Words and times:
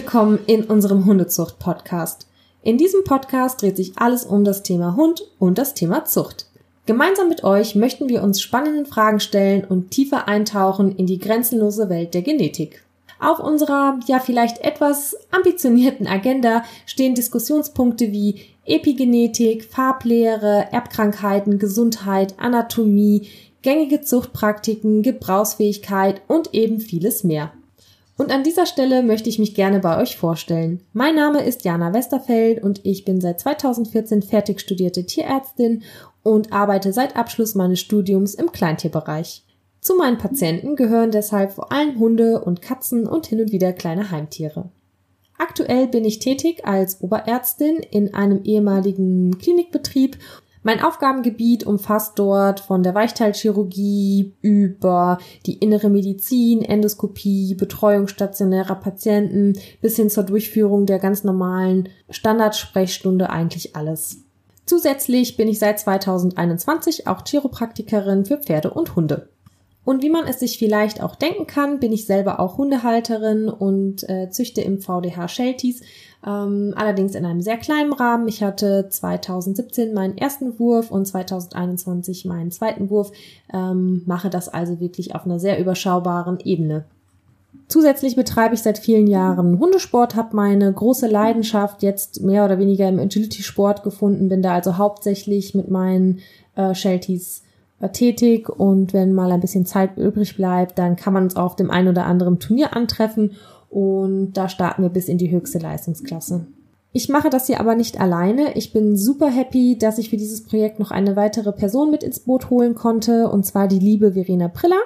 willkommen 0.00 0.38
in 0.46 0.64
unserem 0.64 1.04
Hundezucht-Podcast. 1.04 2.26
In 2.62 2.78
diesem 2.78 3.04
Podcast 3.04 3.60
dreht 3.60 3.76
sich 3.76 3.92
alles 3.96 4.24
um 4.24 4.44
das 4.44 4.62
Thema 4.62 4.96
Hund 4.96 5.20
und 5.38 5.58
das 5.58 5.74
Thema 5.74 6.06
Zucht. 6.06 6.46
Gemeinsam 6.86 7.28
mit 7.28 7.44
euch 7.44 7.74
möchten 7.74 8.08
wir 8.08 8.22
uns 8.22 8.40
spannenden 8.40 8.86
Fragen 8.86 9.20
stellen 9.20 9.62
und 9.62 9.90
tiefer 9.90 10.26
eintauchen 10.26 10.96
in 10.96 11.04
die 11.04 11.18
grenzenlose 11.18 11.90
Welt 11.90 12.14
der 12.14 12.22
Genetik. 12.22 12.82
Auf 13.20 13.40
unserer 13.40 14.00
ja 14.06 14.20
vielleicht 14.20 14.64
etwas 14.64 15.18
ambitionierten 15.32 16.06
Agenda 16.06 16.64
stehen 16.86 17.14
Diskussionspunkte 17.14 18.10
wie 18.10 18.40
Epigenetik, 18.64 19.64
Farblehre, 19.64 20.68
Erbkrankheiten, 20.72 21.58
Gesundheit, 21.58 22.36
Anatomie, 22.38 23.28
gängige 23.60 24.00
Zuchtpraktiken, 24.00 25.02
Gebrauchsfähigkeit 25.02 26.22
und 26.26 26.54
eben 26.54 26.80
vieles 26.80 27.22
mehr. 27.22 27.52
Und 28.20 28.32
an 28.32 28.42
dieser 28.42 28.66
Stelle 28.66 29.02
möchte 29.02 29.30
ich 29.30 29.38
mich 29.38 29.54
gerne 29.54 29.78
bei 29.80 29.98
euch 29.98 30.18
vorstellen. 30.18 30.82
Mein 30.92 31.14
Name 31.14 31.42
ist 31.42 31.64
Jana 31.64 31.94
Westerfeld 31.94 32.62
und 32.62 32.84
ich 32.84 33.06
bin 33.06 33.18
seit 33.18 33.40
2014 33.40 34.20
fertig 34.20 34.60
studierte 34.60 35.06
Tierärztin 35.06 35.84
und 36.22 36.52
arbeite 36.52 36.92
seit 36.92 37.16
Abschluss 37.16 37.54
meines 37.54 37.80
Studiums 37.80 38.34
im 38.34 38.52
Kleintierbereich. 38.52 39.46
Zu 39.80 39.96
meinen 39.96 40.18
Patienten 40.18 40.76
gehören 40.76 41.12
deshalb 41.12 41.52
vor 41.52 41.72
allem 41.72 41.98
Hunde 41.98 42.44
und 42.44 42.60
Katzen 42.60 43.06
und 43.06 43.26
hin 43.26 43.40
und 43.40 43.52
wieder 43.52 43.72
kleine 43.72 44.10
Heimtiere. 44.10 44.68
Aktuell 45.38 45.86
bin 45.86 46.04
ich 46.04 46.18
tätig 46.18 46.66
als 46.66 47.00
Oberärztin 47.00 47.76
in 47.76 48.12
einem 48.12 48.42
ehemaligen 48.44 49.38
Klinikbetrieb. 49.38 50.18
Mein 50.62 50.82
Aufgabengebiet 50.82 51.64
umfasst 51.64 52.18
dort 52.18 52.60
von 52.60 52.82
der 52.82 52.94
Weichteilchirurgie 52.94 54.34
über 54.42 55.18
die 55.46 55.54
innere 55.54 55.88
Medizin, 55.88 56.60
Endoskopie, 56.60 57.54
Betreuung 57.54 58.08
stationärer 58.08 58.74
Patienten 58.74 59.58
bis 59.80 59.96
hin 59.96 60.10
zur 60.10 60.24
Durchführung 60.24 60.84
der 60.84 60.98
ganz 60.98 61.24
normalen 61.24 61.88
Standardsprechstunde 62.10 63.30
eigentlich 63.30 63.74
alles. 63.74 64.18
Zusätzlich 64.66 65.38
bin 65.38 65.48
ich 65.48 65.58
seit 65.58 65.80
2021 65.80 67.06
auch 67.06 67.24
Chiropraktikerin 67.24 68.26
für 68.26 68.36
Pferde 68.36 68.70
und 68.70 68.94
Hunde. 68.94 69.30
Und 69.84 70.02
wie 70.02 70.10
man 70.10 70.26
es 70.26 70.40
sich 70.40 70.58
vielleicht 70.58 71.02
auch 71.02 71.16
denken 71.16 71.46
kann, 71.46 71.80
bin 71.80 71.92
ich 71.92 72.06
selber 72.06 72.38
auch 72.38 72.58
Hundehalterin 72.58 73.48
und 73.48 74.08
äh, 74.08 74.28
züchte 74.30 74.60
im 74.60 74.78
VDH 74.78 75.28
Shelties, 75.28 75.80
ähm, 76.26 76.74
allerdings 76.76 77.14
in 77.14 77.24
einem 77.24 77.40
sehr 77.40 77.56
kleinen 77.56 77.92
Rahmen. 77.94 78.28
Ich 78.28 78.42
hatte 78.42 78.88
2017 78.90 79.94
meinen 79.94 80.18
ersten 80.18 80.58
Wurf 80.58 80.90
und 80.90 81.06
2021 81.06 82.26
meinen 82.26 82.50
zweiten 82.50 82.90
Wurf, 82.90 83.10
ähm, 83.52 84.02
mache 84.04 84.28
das 84.28 84.48
also 84.48 84.80
wirklich 84.80 85.14
auf 85.14 85.24
einer 85.24 85.40
sehr 85.40 85.58
überschaubaren 85.58 86.38
Ebene. 86.44 86.84
Zusätzlich 87.66 88.16
betreibe 88.16 88.54
ich 88.54 88.62
seit 88.62 88.78
vielen 88.78 89.06
Jahren 89.06 89.58
Hundesport, 89.58 90.14
habe 90.14 90.36
meine 90.36 90.72
große 90.72 91.06
Leidenschaft 91.06 91.82
jetzt 91.82 92.20
mehr 92.20 92.44
oder 92.44 92.58
weniger 92.58 92.88
im 92.88 92.98
Agility-Sport 92.98 93.82
gefunden, 93.82 94.28
bin 94.28 94.42
da 94.42 94.54
also 94.54 94.76
hauptsächlich 94.76 95.54
mit 95.54 95.70
meinen 95.70 96.18
äh, 96.54 96.74
Shelties 96.74 97.42
tätig 97.88 98.48
und 98.48 98.92
wenn 98.92 99.12
mal 99.12 99.32
ein 99.32 99.40
bisschen 99.40 99.66
Zeit 99.66 99.96
übrig 99.96 100.36
bleibt, 100.36 100.78
dann 100.78 100.96
kann 100.96 101.12
man 101.12 101.24
uns 101.24 101.36
auf 101.36 101.56
dem 101.56 101.70
ein 101.70 101.88
oder 101.88 102.06
anderen 102.06 102.38
Turnier 102.38 102.76
antreffen 102.76 103.32
und 103.70 104.32
da 104.34 104.48
starten 104.48 104.82
wir 104.82 104.90
bis 104.90 105.08
in 105.08 105.18
die 105.18 105.30
höchste 105.30 105.58
Leistungsklasse. 105.58 106.46
Ich 106.92 107.08
mache 107.08 107.30
das 107.30 107.46
hier 107.46 107.60
aber 107.60 107.76
nicht 107.76 108.00
alleine. 108.00 108.56
Ich 108.56 108.72
bin 108.72 108.96
super 108.96 109.28
happy, 109.28 109.78
dass 109.78 109.98
ich 109.98 110.10
für 110.10 110.16
dieses 110.16 110.44
Projekt 110.44 110.80
noch 110.80 110.90
eine 110.90 111.14
weitere 111.14 111.52
Person 111.52 111.92
mit 111.92 112.02
ins 112.02 112.18
Boot 112.18 112.50
holen 112.50 112.74
konnte, 112.74 113.28
und 113.28 113.46
zwar 113.46 113.68
die 113.68 113.78
liebe 113.78 114.12
Verena 114.12 114.48
Priller. 114.48 114.80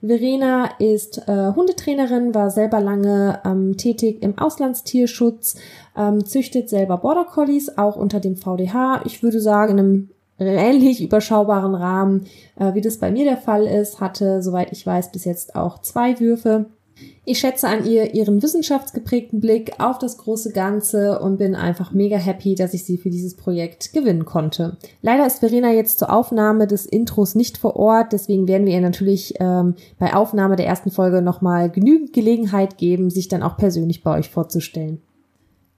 Verena 0.00 0.70
ist 0.78 1.28
äh, 1.28 1.52
Hundetrainerin, 1.54 2.34
war 2.34 2.50
selber 2.50 2.80
lange 2.80 3.40
ähm, 3.44 3.76
tätig 3.76 4.22
im 4.22 4.38
Auslandstierschutz, 4.38 5.56
ähm, 5.94 6.24
züchtet 6.24 6.70
selber 6.70 6.96
Border 6.96 7.26
Collies, 7.26 7.76
auch 7.76 7.96
unter 7.96 8.18
dem 8.18 8.36
VDH. 8.36 9.02
Ich 9.04 9.22
würde 9.22 9.40
sagen, 9.40 9.72
in 9.72 9.78
einem 9.78 10.10
ähnlich 10.38 11.02
überschaubaren 11.02 11.74
Rahmen, 11.74 12.26
äh, 12.56 12.74
wie 12.74 12.80
das 12.80 12.98
bei 12.98 13.10
mir 13.10 13.24
der 13.24 13.36
Fall 13.36 13.66
ist, 13.66 14.00
hatte, 14.00 14.42
soweit 14.42 14.72
ich 14.72 14.86
weiß, 14.86 15.12
bis 15.12 15.24
jetzt 15.24 15.54
auch 15.54 15.78
zwei 15.80 16.18
Würfe 16.20 16.66
ich 17.24 17.38
schätze 17.38 17.68
an 17.68 17.86
ihr 17.86 18.14
ihren 18.14 18.42
wissenschaftsgeprägten 18.42 19.40
Blick 19.40 19.74
auf 19.78 19.98
das 19.98 20.18
große 20.18 20.52
Ganze 20.52 21.20
und 21.20 21.36
bin 21.36 21.54
einfach 21.54 21.92
mega 21.92 22.16
happy, 22.16 22.54
dass 22.54 22.74
ich 22.74 22.84
sie 22.84 22.98
für 22.98 23.10
dieses 23.10 23.36
Projekt 23.36 23.92
gewinnen 23.92 24.24
konnte. 24.24 24.76
Leider 25.02 25.26
ist 25.26 25.38
Verena 25.38 25.72
jetzt 25.72 26.00
zur 26.00 26.12
Aufnahme 26.12 26.66
des 26.66 26.84
Intros 26.84 27.34
nicht 27.34 27.58
vor 27.58 27.76
Ort, 27.76 28.12
deswegen 28.12 28.48
werden 28.48 28.66
wir 28.66 28.74
ihr 28.74 28.80
natürlich 28.80 29.34
ähm, 29.38 29.74
bei 29.98 30.14
Aufnahme 30.14 30.56
der 30.56 30.66
ersten 30.66 30.90
Folge 30.90 31.22
nochmal 31.22 31.70
genügend 31.70 32.12
Gelegenheit 32.12 32.76
geben, 32.76 33.08
sich 33.08 33.28
dann 33.28 33.42
auch 33.42 33.56
persönlich 33.56 34.02
bei 34.02 34.18
euch 34.18 34.28
vorzustellen. 34.28 35.00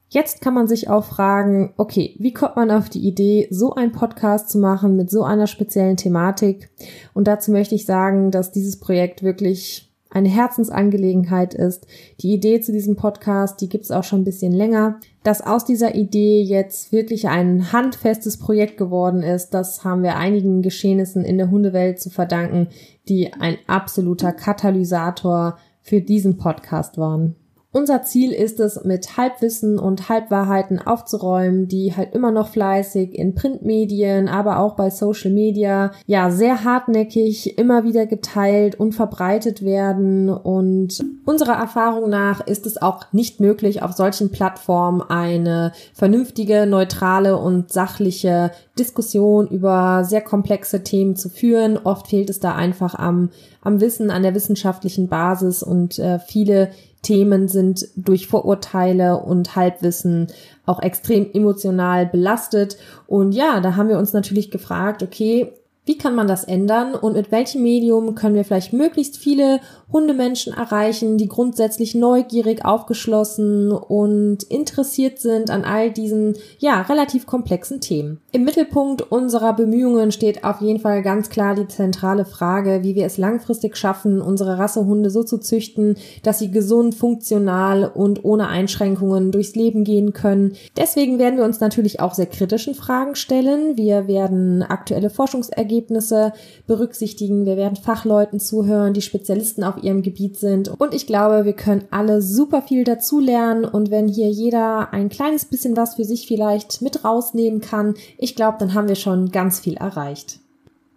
Jetzt 0.09 0.41
kann 0.41 0.55
man 0.55 0.69
sich 0.69 0.89
auch 0.89 1.05
fragen, 1.05 1.75
okay, 1.77 2.15
wie 2.19 2.33
kommt 2.33 2.57
man 2.57 2.71
auf 2.71 2.89
die 2.89 3.07
Idee, 3.07 3.49
so 3.51 3.75
einen 3.75 3.93
Podcast 3.93 4.49
zu 4.49 4.59
machen 4.59 4.97
mit 4.97 5.11
so 5.11 5.25
einer 5.25 5.47
speziellen 5.47 5.97
Thematik? 5.97 6.71
Und 7.15 7.27
dazu 7.27 7.51
möchte 7.51 7.75
ich 7.75 7.85
sagen, 7.85 8.31
dass 8.31 8.53
dieses 8.53 8.79
Projekt 8.79 9.23
wirklich 9.23 9.91
eine 10.15 10.29
Herzensangelegenheit 10.29 11.55
ist. 11.55 11.87
Die 12.21 12.33
Idee 12.33 12.61
zu 12.61 12.71
diesem 12.71 12.95
Podcast, 12.95 13.61
die 13.61 13.69
gibt's 13.69 13.91
auch 13.91 14.05
schon 14.05 14.21
ein 14.21 14.25
bisschen 14.25 14.53
länger. 14.53 15.01
Dass 15.25 15.45
aus 15.45 15.65
dieser 15.65 15.97
Idee 15.97 16.41
jetzt 16.43 16.93
wirklich 16.93 17.29
ein 17.29 17.73
handfestes 17.73 18.39
Projekt 18.39 18.77
geworden 18.77 19.23
ist, 19.23 19.51
das 19.51 19.83
haben 19.83 20.05
wir 20.05 20.17
einigen 20.17 20.63
Geschehnissen 20.63 21.25
in 21.25 21.37
der 21.37 21.51
Hundewelt 21.51 22.01
zu 22.01 22.11
verdanken, 22.11 22.69
die 23.09 23.33
ein 23.33 23.57
absoluter 23.67 24.33
Katalysator 24.33 25.59
für 25.83 26.01
diesen 26.01 26.37
Podcast 26.37 26.97
waren. 26.97 27.35
Unser 27.77 28.05
Ziel 28.05 28.31
ist 28.31 28.61
es, 28.61 28.85
mit 28.85 29.17
Halbwissen 29.17 29.81
und 29.81 30.09
Halbwahrheiten 30.09 30.79
aufzuräumen, 30.79 31.67
die 31.67 31.97
halt 31.97 32.15
immer 32.15 32.31
noch 32.31 32.47
fleißig 32.47 33.19
in 33.19 33.35
Printmedien, 33.35 34.29
aber 34.29 34.61
auch 34.61 34.77
bei 34.77 34.91
Social 34.91 35.33
Media, 35.33 35.91
ja, 36.07 36.31
sehr 36.31 36.63
hartnäckig 36.63 37.59
immer 37.59 37.83
wieder 37.83 38.07
geteilt 38.07 38.79
und 38.79 38.93
verbreitet 38.93 39.65
werden. 39.65 40.29
Und 40.29 41.05
unserer 41.25 41.55
Erfahrung 41.55 42.09
nach 42.09 42.47
ist 42.47 42.65
es 42.65 42.81
auch 42.81 43.13
nicht 43.13 43.41
möglich, 43.41 43.83
auf 43.83 43.91
solchen 43.95 44.31
Plattformen 44.31 45.03
eine 45.03 45.73
vernünftige, 45.95 46.67
neutrale 46.67 47.37
und 47.37 47.73
sachliche 47.73 48.53
Diskussion 48.79 49.49
über 49.49 50.05
sehr 50.05 50.21
komplexe 50.21 50.85
Themen 50.85 51.17
zu 51.17 51.29
führen. 51.29 51.77
Oft 51.83 52.07
fehlt 52.07 52.31
es 52.31 52.39
da 52.39 52.55
einfach 52.55 52.95
am, 52.95 53.31
am 53.63 53.81
Wissen, 53.81 54.13
an 54.13 54.23
der 54.23 54.37
wissenschaftlichen 54.37 55.09
Basis 55.09 55.65
und 55.65 55.99
äh, 55.99 56.21
viele 56.21 56.71
Themen 57.05 57.47
sind 57.47 57.87
durch 57.95 58.27
Vorurteile 58.27 59.19
und 59.19 59.55
Halbwissen 59.55 60.27
auch 60.67 60.83
extrem 60.83 61.31
emotional 61.33 62.07
belastet. 62.07 62.77
Und 63.07 63.33
ja, 63.33 63.61
da 63.61 63.77
haben 63.77 63.89
wir 63.89 63.99
uns 63.99 64.13
natürlich 64.13 64.51
gefragt, 64.51 65.03
okay, 65.05 65.53
wie 65.87 65.99
kann 65.99 66.15
man 66.15 66.27
das 66.27 66.45
ändern 66.45 66.95
und 66.95 67.13
mit 67.13 67.31
welchem 67.31 67.63
Medium 67.63 68.15
können 68.15 68.35
wir 68.35 68.45
vielleicht 68.45 68.73
möglichst 68.73 69.19
viele 69.19 69.61
Hundemenschen 69.93 70.55
erreichen, 70.55 71.19
die 71.19 71.29
grundsätzlich 71.29 71.95
neugierig, 71.95 72.65
aufgeschlossen 72.65 73.71
und 73.71 74.43
interessiert 74.45 75.19
sind 75.19 75.51
an 75.51 75.65
all 75.65 75.91
diesen, 75.91 76.37
ja, 76.59 76.81
relativ 76.83 77.27
komplexen 77.27 77.81
Themen. 77.81 78.21
Im 78.33 78.45
Mittelpunkt 78.45 79.03
unserer 79.03 79.53
Bemühungen 79.53 80.11
steht 80.11 80.43
auf 80.43 80.63
jeden 80.63 80.81
Fall 80.81 81.03
ganz 81.03 81.29
klar 81.29 81.55
die 81.55 81.69
zentrale 81.69 82.25
Frage, 82.25 82.81
wie 82.83 82.95
wir 82.95 83.05
es 83.05 83.19
langfristig 83.19 83.77
schaffen, 83.77 84.23
unsere 84.23 84.59
Rassehunde 84.59 85.11
so 85.11 85.23
zu 85.23 85.39
züchten, 85.39 85.97
dass 86.23 86.39
sie 86.39 86.51
gesund, 86.51 86.95
funktional 86.95 87.85
und 87.85 88.25
ohne 88.25 88.49
Einschränkungen 88.49 89.33
durchs 89.33 89.55
Leben 89.55 89.85
gehen 89.85 90.15
können. 90.15 90.55
Deswegen 90.79 91.19
werden 91.19 91.39
wir 91.39 91.45
uns 91.45 91.61
natürlich 91.61 92.01
auch 92.01 92.15
sehr 92.15 92.27
kritischen 92.27 92.75
Fragen 92.75 93.17
stellen. 93.17 93.77
Wir 93.77 94.09
werden 94.09 94.63
aktuelle 94.63 95.11
Forschungsergebnisse 95.11 95.74
Ergebnisse 95.75 96.33
berücksichtigen. 96.67 97.47
Wir 97.47 97.57
werden 97.57 97.77
Fachleuten 97.77 98.39
zuhören, 98.39 98.95
die 98.95 99.03
Spezialisten 99.03 99.65
auf 99.65 99.83
ihrem 99.83 100.03
Gebiet 100.03 100.39
sind. 100.39 100.69
Und 100.69 100.95
ich 100.95 101.07
glaube, 101.07 101.45
wir 101.45 101.55
können 101.55 101.87
alle 101.91 102.23
super 102.23 102.63
viel 102.63 102.85
dazulernen. 102.85 103.65
Und 103.65 103.91
wenn 103.91 104.07
hier 104.07 104.31
jeder 104.31 104.93
ein 104.93 105.09
kleines 105.09 105.47
bisschen 105.47 105.77
was 105.77 105.97
für 105.97 106.05
sich 106.05 106.29
vielleicht 106.29 106.81
mit 106.81 107.05
rausnehmen 107.05 107.61
kann, 107.61 107.95
ich 108.19 108.37
glaube, 108.37 108.59
dann 108.59 108.75
haben 108.75 108.89
wir 108.89 108.95
schon 108.95 109.31
ganz 109.31 109.59
viel 109.59 109.75
erreicht. 109.75 110.39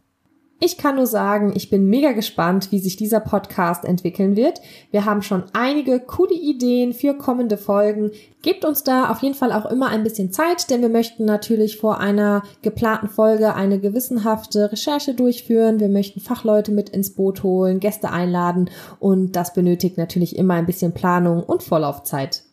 Ich 0.60 0.80
kann 0.80 0.96
nur 0.96 1.06
sagen, 1.06 1.54
ich 1.56 1.70
bin 1.70 1.88
mega 1.88 2.14
gespannt, 2.14 2.72
wie 2.72 2.80
sich 2.80 2.96
dieser 2.96 3.20
Podcast 3.20 3.86
entwickeln 3.86 4.36
wird. 4.36 4.60
Wir 4.90 5.06
haben 5.06 5.22
schon 5.22 5.44
einige 5.54 6.00
coole 6.00 6.34
Ideen 6.34 6.94
für 6.94 7.14
kommende 7.14 7.58
Folgen. 7.58 8.10
Gebt 8.42 8.66
uns 8.66 8.84
da 8.84 9.12
auf 9.12 9.22
jeden 9.22 9.36
Fall 9.36 9.52
auch 9.52 9.68
immer 9.68 9.90
ein 9.90 10.04
bisschen 10.04 10.32
Zeit, 10.32 10.72
denn 10.72 10.82
wir 10.82 10.90
möchten 10.90 11.26
natürlich 11.26 11.78
vor 11.78 12.00
einer 12.00 12.42
geplanten 12.64 13.08
Folge 13.08 13.54
eine 13.54 13.80
gewissenhafte 13.80 14.72
Recherche 14.72 15.14
durchführen. 15.14 15.80
Wir 15.80 15.90
möchten 15.90 16.22
Fachleute 16.22 16.72
mit 16.72 16.90
ins 16.90 17.12
Boot 17.12 17.44
holen, 17.44 17.80
Gäste 17.80 18.10
einladen 18.10 18.72
und 19.00 19.36
das 19.36 19.54
benötigt 19.54 20.00
natürlich 20.00 20.36
immer 20.38 20.56
ein 20.56 20.66
bisschen 20.66 20.92
Planung 20.92 21.44
und 21.44 21.62
Vorlaufzeit. 21.62 22.47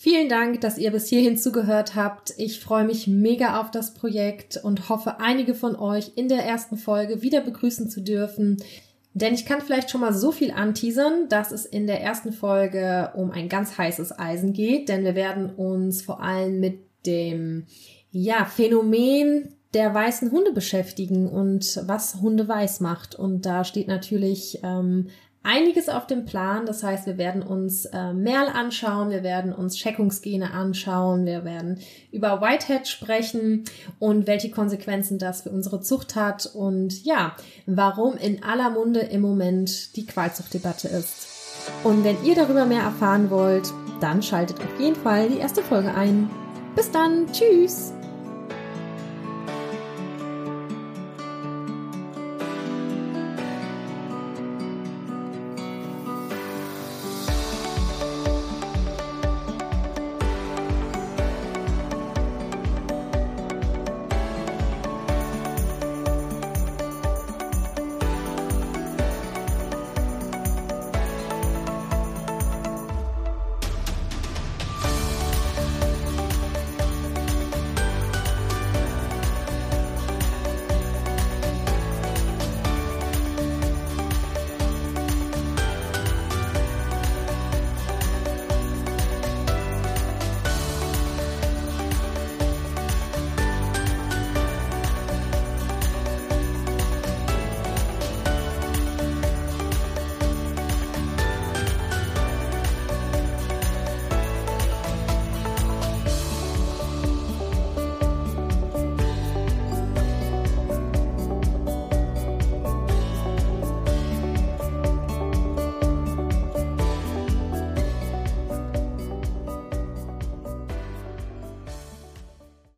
Vielen 0.00 0.28
Dank, 0.28 0.60
dass 0.60 0.78
ihr 0.78 0.92
bis 0.92 1.08
hierhin 1.08 1.36
zugehört 1.36 1.96
habt. 1.96 2.32
Ich 2.36 2.60
freue 2.60 2.84
mich 2.84 3.08
mega 3.08 3.60
auf 3.60 3.72
das 3.72 3.94
Projekt 3.94 4.56
und 4.56 4.88
hoffe, 4.88 5.18
einige 5.18 5.56
von 5.56 5.74
euch 5.74 6.12
in 6.14 6.28
der 6.28 6.44
ersten 6.44 6.76
Folge 6.76 7.20
wieder 7.20 7.40
begrüßen 7.40 7.90
zu 7.90 8.00
dürfen. 8.00 8.58
Denn 9.12 9.34
ich 9.34 9.44
kann 9.44 9.60
vielleicht 9.60 9.90
schon 9.90 10.00
mal 10.00 10.14
so 10.14 10.30
viel 10.30 10.52
anteasern, 10.52 11.28
dass 11.28 11.50
es 11.50 11.66
in 11.66 11.88
der 11.88 12.00
ersten 12.00 12.32
Folge 12.32 13.10
um 13.16 13.32
ein 13.32 13.48
ganz 13.48 13.76
heißes 13.76 14.16
Eisen 14.16 14.52
geht, 14.52 14.88
denn 14.88 15.02
wir 15.02 15.16
werden 15.16 15.50
uns 15.50 16.00
vor 16.00 16.22
allem 16.22 16.60
mit 16.60 16.78
dem 17.04 17.66
ja, 18.12 18.44
Phänomen 18.44 19.56
der 19.74 19.92
weißen 19.92 20.30
Hunde 20.30 20.52
beschäftigen 20.52 21.28
und 21.28 21.82
was 21.86 22.20
Hunde 22.20 22.46
weiß 22.46 22.78
macht. 22.78 23.16
Und 23.16 23.46
da 23.46 23.64
steht 23.64 23.88
natürlich 23.88 24.60
ähm, 24.62 25.08
einiges 25.42 25.88
auf 25.88 26.06
dem 26.06 26.24
Plan. 26.24 26.66
Das 26.66 26.82
heißt, 26.82 27.06
wir 27.06 27.18
werden 27.18 27.42
uns 27.42 27.86
äh, 27.86 28.12
Merl 28.12 28.48
anschauen, 28.48 29.10
wir 29.10 29.22
werden 29.22 29.52
uns 29.52 29.76
Checkungsgene 29.76 30.52
anschauen, 30.52 31.26
wir 31.26 31.44
werden 31.44 31.80
über 32.12 32.40
Whitehead 32.40 32.88
sprechen 32.88 33.64
und 33.98 34.26
welche 34.26 34.50
Konsequenzen 34.50 35.18
das 35.18 35.42
für 35.42 35.50
unsere 35.50 35.80
Zucht 35.80 36.16
hat 36.16 36.46
und 36.46 37.04
ja, 37.04 37.36
warum 37.66 38.16
in 38.16 38.42
aller 38.42 38.70
Munde 38.70 39.00
im 39.00 39.20
Moment 39.20 39.96
die 39.96 40.06
Qualzuchtdebatte 40.06 40.88
ist. 40.88 41.28
Und 41.84 42.04
wenn 42.04 42.16
ihr 42.24 42.34
darüber 42.34 42.64
mehr 42.64 42.82
erfahren 42.82 43.30
wollt, 43.30 43.72
dann 44.00 44.22
schaltet 44.22 44.58
auf 44.60 44.80
jeden 44.80 44.96
Fall 44.96 45.28
die 45.28 45.38
erste 45.38 45.62
Folge 45.62 45.94
ein. 45.94 46.30
Bis 46.74 46.90
dann, 46.90 47.26
tschüss! 47.32 47.97